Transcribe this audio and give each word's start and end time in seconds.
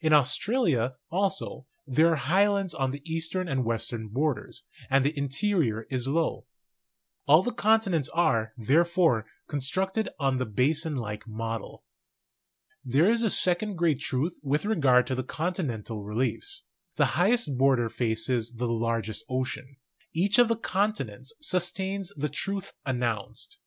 In 0.00 0.12
Australia, 0.12 0.96
also, 1.08 1.68
there 1.86 2.10
are 2.12 2.16
highlands 2.16 2.74
on 2.74 2.90
the 2.90 3.00
eastern 3.08 3.46
and 3.46 3.64
western 3.64 4.08
borders, 4.08 4.64
and 4.90 5.04
the 5.04 5.16
interior 5.16 5.86
is 5.88 6.08
low. 6.08 6.46
All 7.26 7.44
the 7.44 7.52
continents 7.52 8.08
are, 8.08 8.54
therefore, 8.56 9.24
con 9.46 9.60
structed 9.60 10.08
on 10.18 10.38
the 10.38 10.46
basin 10.46 10.96
like 10.96 11.28
model. 11.28 11.84
There 12.84 13.08
is 13.08 13.22
a 13.22 13.30
second 13.30 13.76
great 13.76 14.00
truth 14.00 14.40
with 14.42 14.64
regard 14.64 15.06
to 15.06 15.14
the 15.14 15.22
con 15.22 15.54
tinental 15.54 16.04
reliefs: 16.04 16.64
the 16.96 17.06
highest 17.14 17.56
border 17.56 17.88
faces 17.88 18.54
the 18.56 18.66
largest 18.66 19.24
ocean. 19.28 19.76
Each 20.12 20.40
of 20.40 20.48
the 20.48 20.56
continents 20.56 21.34
sustains 21.40 22.08
the 22.16 22.28
truth 22.28 22.72
announced. 22.84 23.60